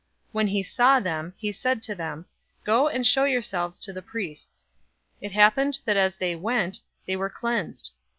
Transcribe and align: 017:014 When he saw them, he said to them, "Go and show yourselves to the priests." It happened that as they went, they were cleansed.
017:014 0.01 0.07
When 0.31 0.47
he 0.47 0.63
saw 0.63 0.99
them, 0.99 1.33
he 1.37 1.51
said 1.51 1.83
to 1.83 1.93
them, 1.93 2.25
"Go 2.63 2.87
and 2.87 3.05
show 3.05 3.25
yourselves 3.25 3.79
to 3.81 3.93
the 3.93 4.01
priests." 4.01 4.67
It 5.21 5.31
happened 5.31 5.77
that 5.85 5.95
as 5.95 6.15
they 6.17 6.35
went, 6.35 6.79
they 7.05 7.15
were 7.15 7.29
cleansed. 7.29 7.91